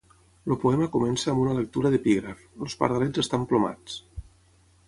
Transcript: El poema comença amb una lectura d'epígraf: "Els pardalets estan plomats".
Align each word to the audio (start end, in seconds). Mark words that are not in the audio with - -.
El 0.45 0.55
poema 0.63 0.87
comença 0.95 1.29
amb 1.33 1.43
una 1.43 1.53
lectura 1.59 1.91
d'epígraf: 1.97 2.41
"Els 2.65 2.79
pardalets 2.81 3.25
estan 3.25 3.49
plomats". 3.53 4.01